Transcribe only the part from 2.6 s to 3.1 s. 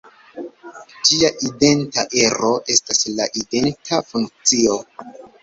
estas